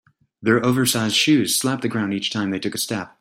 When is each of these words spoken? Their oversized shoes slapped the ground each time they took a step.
Their 0.41 0.65
oversized 0.65 1.15
shoes 1.15 1.55
slapped 1.55 1.83
the 1.83 1.87
ground 1.87 2.11
each 2.11 2.31
time 2.31 2.49
they 2.49 2.57
took 2.57 2.73
a 2.73 2.79
step. 2.79 3.09